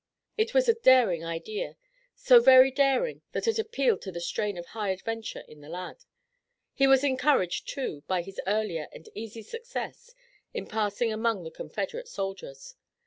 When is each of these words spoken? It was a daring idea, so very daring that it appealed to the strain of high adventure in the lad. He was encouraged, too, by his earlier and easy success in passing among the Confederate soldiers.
It 0.35 0.55
was 0.55 0.67
a 0.67 0.73
daring 0.73 1.23
idea, 1.23 1.77
so 2.15 2.39
very 2.39 2.71
daring 2.71 3.21
that 3.33 3.47
it 3.47 3.59
appealed 3.59 4.01
to 4.01 4.11
the 4.11 4.19
strain 4.19 4.57
of 4.57 4.65
high 4.65 4.89
adventure 4.89 5.43
in 5.47 5.61
the 5.61 5.69
lad. 5.69 6.05
He 6.73 6.87
was 6.87 7.03
encouraged, 7.03 7.67
too, 7.67 8.01
by 8.07 8.23
his 8.23 8.41
earlier 8.47 8.87
and 8.91 9.07
easy 9.13 9.43
success 9.43 10.15
in 10.55 10.65
passing 10.65 11.13
among 11.13 11.43
the 11.43 11.51
Confederate 11.51 12.07
soldiers. 12.07 12.73